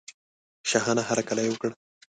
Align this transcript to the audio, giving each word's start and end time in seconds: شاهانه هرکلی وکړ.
شاهانه 0.69 1.01
هرکلی 1.09 1.47
وکړ. 1.49 1.69